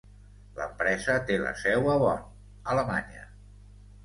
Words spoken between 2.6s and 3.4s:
Alemanya.